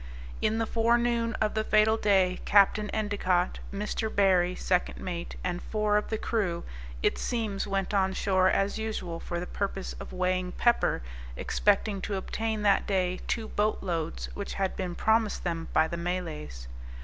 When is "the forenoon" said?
0.57-1.35